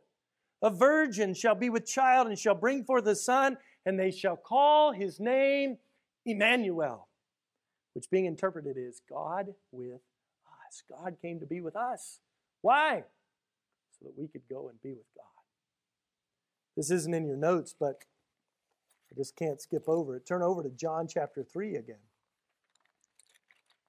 [0.60, 3.56] a virgin shall be with child and shall bring forth a son,
[3.87, 5.78] and they shall call his name
[6.26, 7.08] Emmanuel
[7.94, 10.02] which being interpreted is God with
[10.66, 10.83] us.
[10.88, 12.20] God came to be with us.
[12.61, 13.04] Why?
[13.98, 15.24] So that we could go and be with God.
[16.76, 18.02] This isn't in your notes, but
[19.11, 20.26] I just can't skip over it.
[20.26, 21.96] Turn over to John chapter 3 again.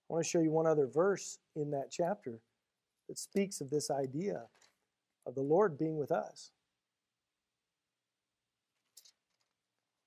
[0.07, 2.39] I want to show you one other verse in that chapter
[3.07, 4.43] that speaks of this idea
[5.25, 6.51] of the Lord being with us.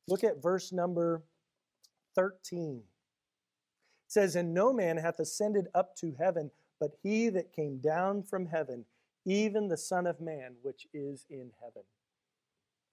[0.06, 1.22] Look at verse number
[2.14, 2.82] 13
[4.08, 8.46] says, And no man hath ascended up to heaven, but he that came down from
[8.46, 8.86] heaven,
[9.24, 11.82] even the Son of Man, which is in heaven.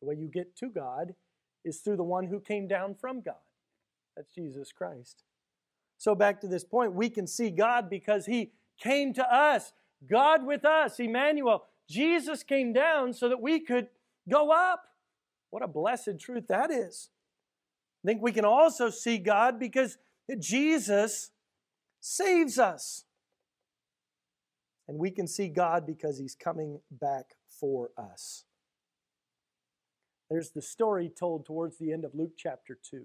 [0.02, 1.16] The way you get to God
[1.64, 3.36] is through the one who came down from God.
[4.16, 5.24] That's Jesus Christ.
[5.98, 9.74] So, back to this point, we can see God because He came to us,
[10.08, 11.66] God with us, Emmanuel.
[11.90, 13.88] Jesus came down so that we could
[14.30, 14.84] go up.
[15.52, 17.10] What a blessed truth that is.
[18.04, 19.98] I think we can also see God because
[20.34, 21.32] Jesus
[22.00, 23.06] saves us.
[24.88, 28.46] And we can see God because He's coming back for us.
[30.30, 33.04] There's the story told towards the end of Luke chapter 2.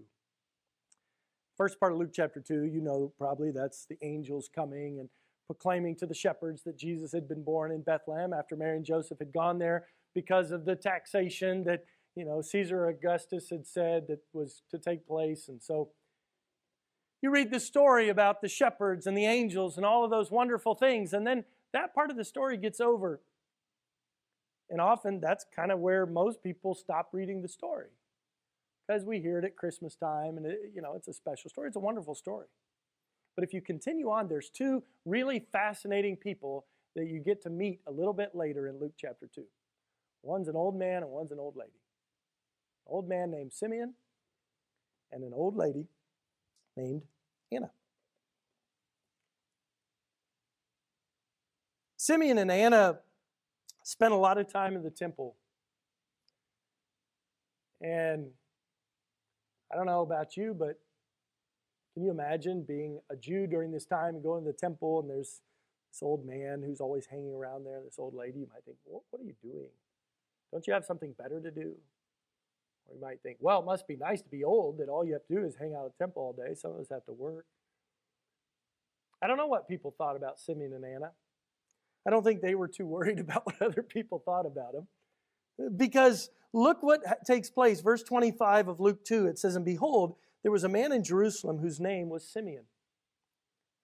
[1.56, 5.11] First part of Luke chapter 2, you know probably that's the angels coming and
[5.46, 9.18] proclaiming to the shepherds that Jesus had been born in Bethlehem after Mary and Joseph
[9.18, 14.20] had gone there because of the taxation that, you know, Caesar Augustus had said that
[14.33, 15.48] was to take place.
[15.48, 15.90] And so
[17.22, 20.74] you read the story about the shepherds and the angels and all of those wonderful
[20.74, 23.20] things, and then that part of the story gets over.
[24.68, 27.88] And often that's kind of where most people stop reading the story
[28.87, 31.66] because we hear it at Christmas time and it, you know it's a special story.
[31.68, 32.46] It's a wonderful story.
[33.35, 37.80] But if you continue on, there's two really fascinating people that you get to meet
[37.87, 39.44] a little bit later in Luke chapter 2.
[40.22, 41.70] One's an old man and one's an old lady.
[42.87, 43.94] An old man named Simeon
[45.12, 45.87] and an old lady
[46.80, 47.02] named
[47.52, 47.70] Anna.
[51.96, 52.98] Simeon and Anna
[53.82, 55.36] spent a lot of time in the temple.
[57.82, 58.28] And
[59.72, 60.78] I don't know about you, but
[61.94, 65.10] can you imagine being a Jew during this time and going to the temple and
[65.10, 65.40] there's
[65.90, 68.40] this old man who's always hanging around there, this old lady?
[68.40, 69.70] You might think, what, what are you doing?
[70.52, 71.74] Don't you have something better to do?
[72.92, 75.26] You might think, well, it must be nice to be old that all you have
[75.26, 76.55] to do is hang out at temple all day.
[76.55, 77.46] Some of us have to work.
[79.22, 81.12] I don't know what people thought about Simeon and Anna.
[82.07, 84.88] I don't think they were too worried about what other people thought about them.
[85.76, 87.81] Because look what takes place.
[87.81, 91.59] Verse 25 of Luke 2, it says, And behold, there was a man in Jerusalem
[91.59, 92.64] whose name was Simeon.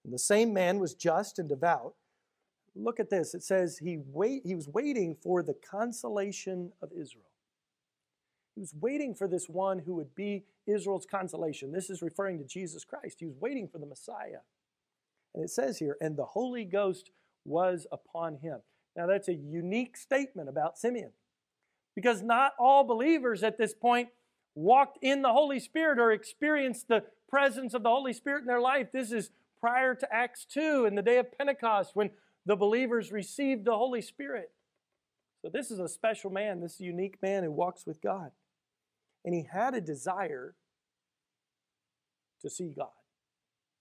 [0.03, 1.93] And the same man was just and devout.
[2.75, 3.33] Look at this.
[3.33, 7.25] It says he, wait, he was waiting for the consolation of Israel.
[8.57, 11.71] He was waiting for this one who would be Israel's consolation.
[11.71, 13.17] This is referring to Jesus Christ.
[13.19, 14.39] He was waiting for the Messiah.
[15.35, 17.11] And it says here, and the Holy Ghost
[17.45, 18.61] was upon him.
[18.95, 21.11] Now, that's a unique statement about Simeon
[21.93, 24.09] because not all believers at this point
[24.55, 28.59] walked in the Holy Spirit or experienced the presence of the Holy Spirit in their
[28.59, 28.87] life.
[28.91, 32.09] This is prior to Acts 2 and the day of Pentecost when
[32.43, 34.49] the believers received the Holy Spirit.
[35.43, 38.31] So, this is a special man, this unique man who walks with God.
[39.27, 40.55] And he had a desire
[42.41, 42.87] to see God.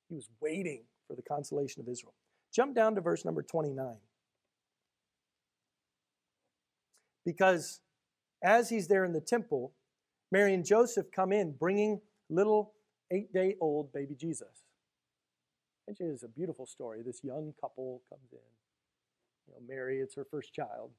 [0.08, 2.14] He was waiting for the consolation of Israel.
[2.52, 3.94] Jump down to verse number 29.
[7.24, 7.78] Because
[8.42, 9.72] as he's there in the temple,
[10.32, 12.72] Mary and Joseph come in bringing little
[13.12, 14.64] eight day old baby Jesus.
[15.86, 17.02] And it's a beautiful story.
[17.06, 18.38] This young couple comes in.
[19.46, 20.90] You know, Mary, it's her first child.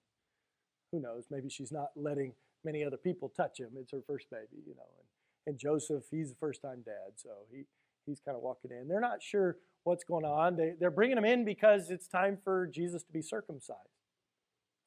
[0.93, 1.25] Who knows?
[1.29, 2.31] Maybe she's not letting
[2.63, 3.69] many other people touch him.
[3.79, 4.83] It's her first baby, you know.
[4.97, 7.63] And, and Joseph, he's the first time dad, so he,
[8.05, 8.87] he's kind of walking in.
[8.87, 10.57] They're not sure what's going on.
[10.57, 13.79] They, they're bringing him in because it's time for Jesus to be circumcised.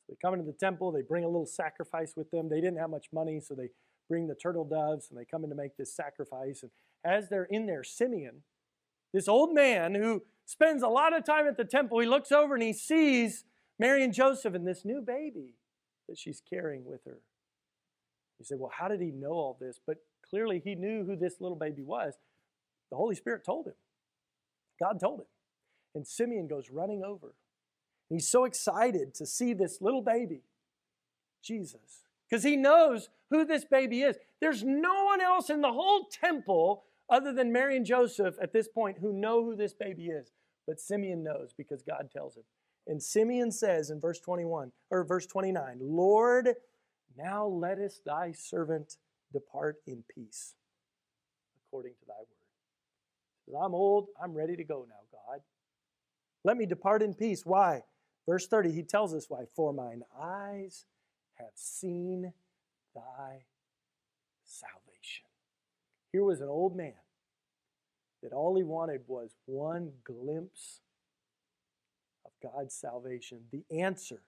[0.07, 2.49] So they come into the temple, they bring a little sacrifice with them.
[2.49, 3.71] They didn't have much money, so they
[4.09, 6.63] bring the turtle doves and they come in to make this sacrifice.
[6.63, 6.71] And
[7.05, 8.43] as they're in there, Simeon,
[9.13, 12.55] this old man who spends a lot of time at the temple, he looks over
[12.55, 13.45] and he sees
[13.79, 15.55] Mary and Joseph and this new baby
[16.09, 17.21] that she's carrying with her.
[18.41, 19.79] You say, well, how did he know all this?
[19.87, 19.99] But
[20.29, 22.15] clearly he knew who this little baby was.
[22.91, 23.75] The Holy Spirit told him.
[24.81, 25.27] God told him.
[25.95, 27.35] And Simeon goes running over.
[28.09, 30.41] He's so excited to see this little baby,
[31.45, 34.17] Jesus, because he knows who this baby is.
[34.41, 38.69] There's no one else in the whole temple other than Mary and Joseph at this
[38.69, 40.33] point who know who this baby is.
[40.67, 42.45] But Simeon knows because God tells him.
[42.87, 46.55] And Simeon says in verse 21 or verse 29, Lord,
[47.17, 48.97] now lettest thy servant
[49.33, 50.55] depart in peace
[51.67, 53.65] according to thy word.
[53.65, 54.09] I'm old.
[54.23, 55.41] I'm ready to go now, God.
[56.45, 57.45] Let me depart in peace.
[57.45, 57.83] Why?
[58.27, 59.45] Verse 30, he tells us why.
[59.55, 60.85] For mine eyes
[61.35, 62.33] have seen
[62.95, 63.45] thy
[64.45, 65.27] salvation.
[66.13, 66.95] Here was an old man
[68.23, 70.81] that all he wanted was one glimpse
[72.25, 74.23] of God's salvation, the answer,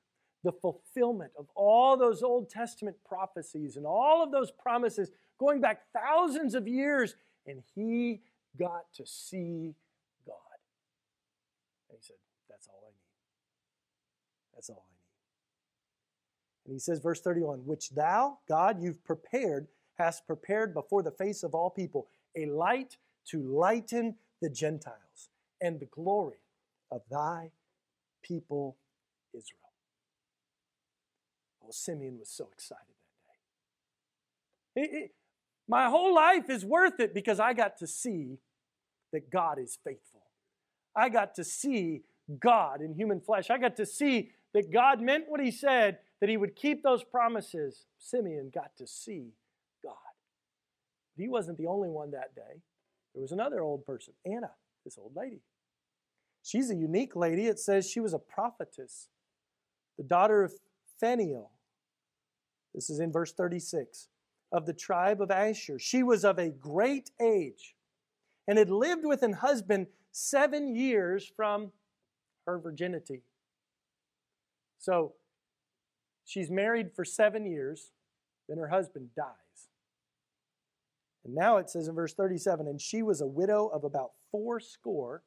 [0.44, 5.82] the fulfillment of all those Old Testament prophecies and all of those promises going back
[5.92, 7.14] thousands of years.
[7.46, 8.20] And he
[8.58, 9.74] got to see
[10.26, 10.58] God.
[11.88, 12.16] And he said,
[12.48, 14.54] That's all I need.
[14.54, 14.92] That's all I need.
[16.66, 19.68] And he says, verse 31 Which thou, God, you've prepared
[19.98, 25.28] hast prepared before the face of all people a light to lighten the Gentiles
[25.60, 26.40] and the glory
[26.90, 27.50] of thy
[28.22, 28.76] people
[29.32, 29.61] Israel.
[31.64, 32.84] Oh, Simeon was so excited
[34.74, 34.96] that day.
[34.96, 35.10] It, it,
[35.68, 38.38] my whole life is worth it because I got to see
[39.12, 40.22] that God is faithful.
[40.94, 42.02] I got to see
[42.40, 43.50] God in human flesh.
[43.50, 47.04] I got to see that God meant what he said, that he would keep those
[47.04, 47.86] promises.
[47.98, 49.32] Simeon got to see
[49.82, 49.94] God.
[51.16, 52.60] He wasn't the only one that day.
[53.14, 54.50] There was another old person, Anna,
[54.84, 55.40] this old lady.
[56.42, 57.46] She's a unique lady.
[57.46, 59.08] It says she was a prophetess,
[59.96, 60.52] the daughter of
[62.74, 64.08] This is in verse 36
[64.52, 65.78] of the tribe of Asher.
[65.78, 67.74] She was of a great age
[68.46, 71.72] and had lived with an husband seven years from
[72.46, 73.22] her virginity.
[74.78, 75.14] So
[76.24, 77.92] she's married for seven years,
[78.48, 79.26] then her husband dies.
[81.24, 84.60] And now it says in verse 37 and she was a widow of about four
[84.60, 85.22] score,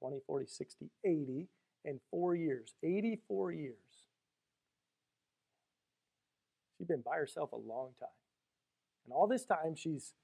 [0.00, 1.48] 20, 40, 60, 80,
[1.84, 2.74] and four years.
[2.82, 3.89] 84 years.
[6.80, 8.08] She's been by herself a long time.
[9.04, 10.14] And all this time, she's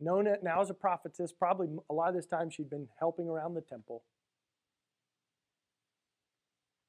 [0.00, 1.32] known it now as a prophetess.
[1.32, 4.02] Probably a lot of this time, she'd been helping around the temple.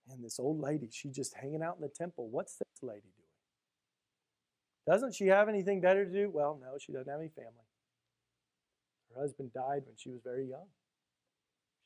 [0.09, 2.29] And this old lady, she's just hanging out in the temple.
[2.31, 3.29] What's this lady doing?
[4.87, 6.31] Doesn't she have anything better to do?
[6.33, 7.51] Well, no, she doesn't have any family.
[9.13, 10.65] Her husband died when she was very young.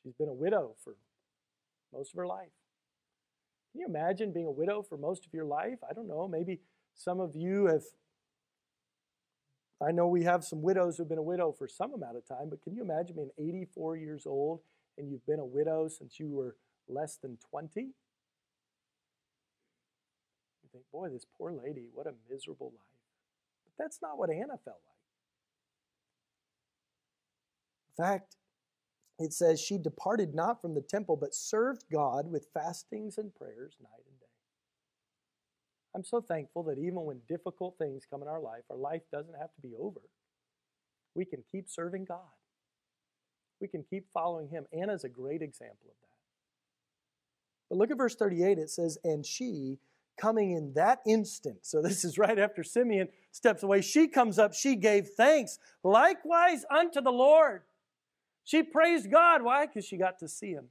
[0.02, 0.94] She's been a widow for
[1.92, 2.48] most of her life.
[3.72, 5.78] Can you imagine being a widow for most of your life?
[5.88, 6.26] I don't know.
[6.26, 6.60] Maybe
[7.00, 7.82] some of you have
[9.82, 12.50] I know we have some widows who've been a widow for some amount of time,
[12.50, 14.60] but can you imagine being 84 years old
[14.98, 17.80] and you've been a widow since you were less than 20?
[17.80, 17.88] You
[20.70, 23.00] think, boy, this poor lady, what a miserable life.
[23.64, 24.98] But that's not what Anna felt like.
[27.96, 28.36] In fact,
[29.18, 33.78] it says she departed not from the temple, but served God with fastings and prayers
[33.80, 34.19] night and day.
[35.94, 39.34] I'm so thankful that even when difficult things come in our life, our life doesn't
[39.38, 40.00] have to be over.
[41.14, 42.18] We can keep serving God.
[43.60, 44.66] We can keep following Him.
[44.72, 46.08] Anna's a great example of that.
[47.68, 48.58] But look at verse 38.
[48.58, 49.78] It says, And she,
[50.16, 54.54] coming in that instant, so this is right after Simeon steps away, she comes up,
[54.54, 57.62] she gave thanks likewise unto the Lord.
[58.44, 59.42] She praised God.
[59.42, 59.66] Why?
[59.66, 60.66] Because she got to see Him.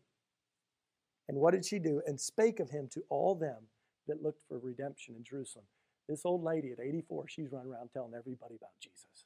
[1.28, 2.02] And what did she do?
[2.08, 3.68] And spake of Him to all them
[4.10, 5.66] that looked for redemption in Jerusalem.
[6.08, 9.26] This old lady at 84, she's running around telling everybody about Jesus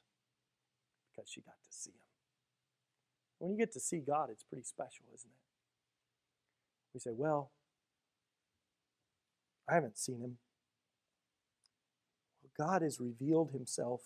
[1.10, 1.96] because she got to see him.
[3.38, 5.44] When you get to see God, it's pretty special, isn't it?
[6.92, 7.50] We say, well,
[9.68, 10.36] I haven't seen him.
[12.42, 14.02] Well, God has revealed himself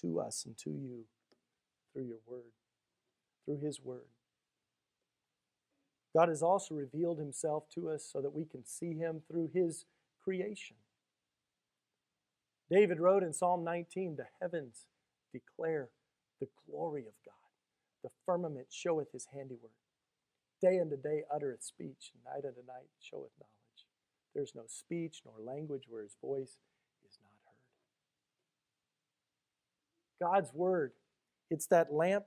[0.00, 1.04] to us and to you
[1.92, 2.52] through your word,
[3.44, 4.08] through his word.
[6.14, 9.86] God has also revealed himself to us so that we can see him through his
[10.22, 10.76] creation.
[12.70, 14.86] David wrote in Psalm 19 The heavens
[15.32, 15.90] declare
[16.40, 17.34] the glory of God,
[18.02, 19.72] the firmament showeth his handiwork.
[20.60, 23.86] Day unto day uttereth speech, and night unto night showeth knowledge.
[24.34, 26.58] There's no speech nor language where his voice
[27.08, 27.32] is not
[30.20, 30.32] heard.
[30.32, 30.92] God's word,
[31.50, 32.24] it's that lamp,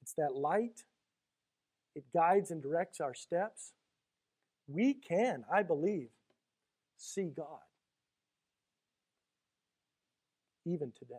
[0.00, 0.84] it's that light,
[1.94, 3.72] it guides and directs our steps.
[4.68, 6.08] We can, I believe,
[6.96, 7.60] see God.
[10.64, 11.14] Even today.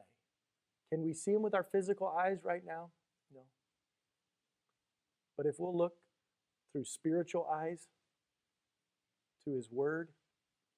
[0.91, 2.89] Can we see Him with our physical eyes right now?
[3.33, 3.41] No.
[5.35, 5.93] But if we'll look
[6.71, 7.87] through spiritual eyes
[9.45, 10.09] to His Word,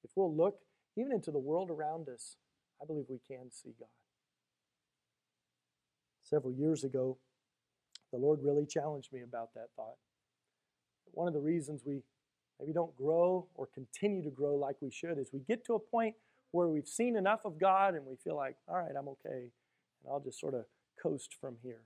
[0.04, 0.60] if we'll look
[0.96, 2.36] even into the world around us,
[2.82, 3.88] I believe we can see God.
[6.22, 7.18] Several years ago,
[8.12, 9.96] the Lord really challenged me about that thought.
[11.12, 12.02] One of the reasons we
[12.60, 15.78] maybe don't grow or continue to grow like we should is we get to a
[15.78, 16.14] point
[16.52, 19.50] where we've seen enough of God and we feel like, all right, I'm okay,
[20.02, 20.64] and I'll just sort of
[21.00, 21.82] coast from here.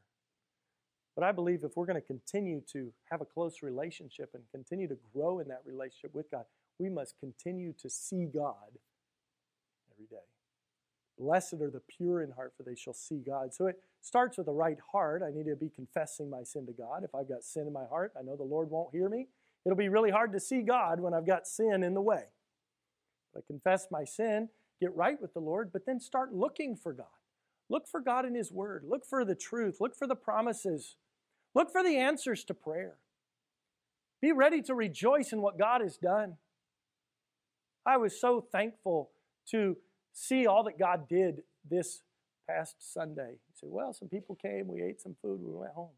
[1.14, 4.89] But I believe if we're going to continue to have a close relationship and continue
[4.89, 6.45] to grow in that relationship with God,
[6.79, 8.79] we must continue to see God
[9.93, 10.25] every day.
[11.16, 13.55] Blessed are the pure in heart, for they shall see God.
[13.55, 15.22] So it starts with a right heart.
[15.22, 17.05] I need to be confessing my sin to God.
[17.05, 19.29] If I've got sin in my heart, I know the Lord won't hear me.
[19.65, 22.25] It'll be really hard to see God when I've got sin in the way.
[23.37, 24.49] I confess my sin,
[24.81, 27.07] get right with the Lord, but then start looking for God.
[27.69, 28.85] Look for God in His Word.
[28.87, 29.79] Look for the truth.
[29.81, 30.97] Look for the promises.
[31.55, 32.99] Look for the answers to prayer.
[34.21, 36.37] Be ready to rejoice in what God has done.
[37.87, 39.11] I was so thankful
[39.51, 39.77] to
[40.12, 42.03] see all that God did this
[42.49, 43.33] past Sunday?
[43.33, 45.91] You say, well, some people came, we ate some food, we went home.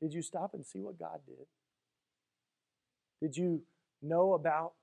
[0.00, 1.46] Did you stop and see what God did?
[3.24, 3.62] Did you
[4.02, 4.74] know about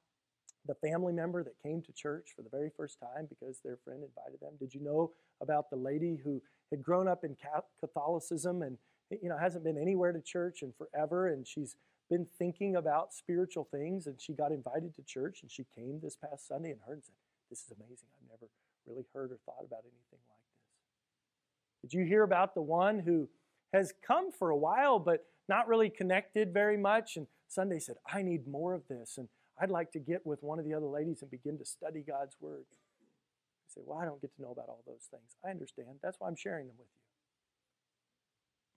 [0.66, 4.02] the family member that came to church for the very first time because their friend
[4.04, 4.54] invited them?
[4.60, 5.12] Did you know
[5.42, 7.38] about the lady who had grown up in
[7.80, 8.80] Catholicism and
[9.12, 11.76] you know hasn't been anywhere to church in forever and she's
[12.10, 16.16] been thinking about spiritual things and she got invited to church and she came this
[16.16, 17.16] past Sunday and heard and said,
[17.48, 18.08] This is amazing.
[18.16, 18.50] I've never
[18.88, 21.92] really heard or thought about anything like this.
[21.92, 23.30] Did you hear about the one who
[23.72, 27.18] has come for a while but not really connected very much?
[27.18, 29.18] And Sunday said, I need more of this.
[29.18, 29.28] And
[29.60, 32.38] I'd like to get with one of the other ladies and begin to study God's
[32.40, 32.64] Word.
[32.70, 35.36] You say, Well, I don't get to know about all those things.
[35.46, 36.00] I understand.
[36.02, 37.02] That's why I'm sharing them with you.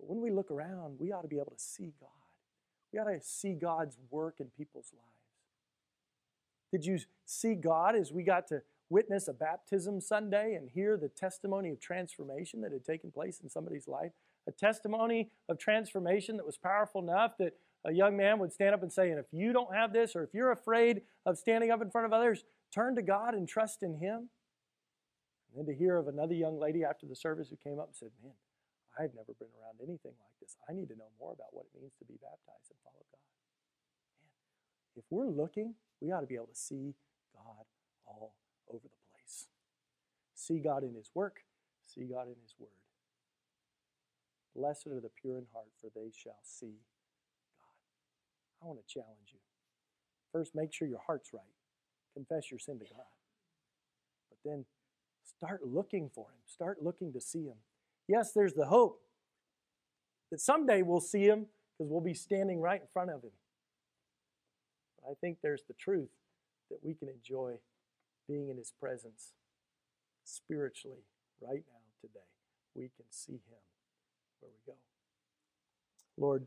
[0.01, 2.09] But when we look around, we ought to be able to see God.
[2.93, 5.14] We ought to see God's work in people's lives.
[6.72, 11.09] Did you see God as we got to witness a baptism Sunday and hear the
[11.09, 14.11] testimony of transformation that had taken place in somebody's life?
[14.49, 17.55] A testimony of transformation that was powerful enough that
[17.85, 20.22] a young man would stand up and say, And if you don't have this, or
[20.22, 23.82] if you're afraid of standing up in front of others, turn to God and trust
[23.82, 24.30] in Him.
[25.49, 27.97] And then to hear of another young lady after the service who came up and
[27.97, 28.32] said, Man,
[28.99, 30.57] I've never been around anything like this.
[30.68, 33.26] I need to know more about what it means to be baptized and follow God.
[34.22, 34.32] Man,
[34.97, 36.95] if we're looking, we ought to be able to see
[37.35, 37.66] God
[38.07, 38.35] all
[38.68, 39.49] over the place.
[40.35, 41.45] See God in His work,
[41.87, 42.80] see God in His Word.
[44.57, 46.78] Blessed are the pure in heart, for they shall see
[48.65, 49.39] I want to challenge you.
[50.33, 51.43] First, make sure your heart's right.
[52.15, 53.05] Confess your sin to God.
[54.31, 54.65] But then
[55.23, 56.41] start looking for Him.
[56.47, 57.59] Start looking to see Him.
[58.09, 59.01] Yes, there's the hope
[60.31, 61.47] that someday we'll see Him
[61.77, 63.31] because we'll be standing right in front of Him.
[65.01, 66.11] But I think there's the truth
[66.71, 67.59] that we can enjoy
[68.27, 69.33] being in His presence
[70.25, 71.05] spiritually
[71.41, 72.25] right now, today.
[72.75, 73.61] We can see Him
[74.41, 74.79] where we go.
[76.17, 76.47] Lord,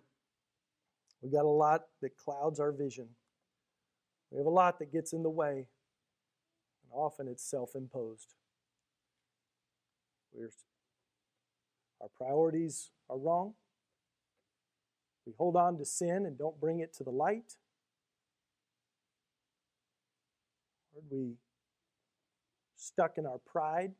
[1.21, 3.07] we got a lot that clouds our vision.
[4.31, 5.67] We have a lot that gets in the way,
[6.83, 8.35] and often it's self imposed.
[12.01, 13.53] Our priorities are wrong.
[15.25, 17.55] We hold on to sin and don't bring it to the light.
[20.93, 21.33] Lord, we
[22.75, 23.93] stuck in our pride.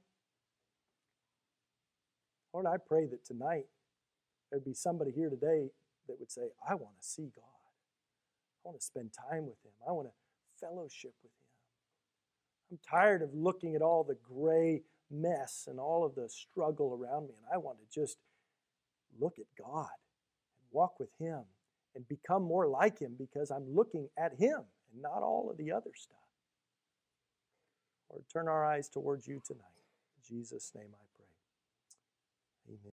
[2.53, 3.65] Lord, I pray that tonight
[4.49, 5.69] there'd be somebody here today
[6.07, 7.43] that would say, I want to see God.
[8.65, 9.71] I want to spend time with Him.
[9.87, 10.13] I want to
[10.59, 11.37] fellowship with Him.
[12.71, 17.27] I'm tired of looking at all the gray mess and all of the struggle around
[17.27, 18.17] me, and I want to just
[19.19, 19.87] look at God
[20.59, 21.43] and walk with Him
[21.95, 24.61] and become more like Him because I'm looking at Him
[24.93, 26.17] and not all of the other stuff.
[28.09, 29.63] Lord, turn our eyes towards you tonight.
[30.29, 31.27] In Jesus' name I pray.
[32.69, 32.79] Amen.